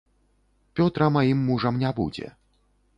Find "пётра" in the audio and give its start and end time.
0.79-1.11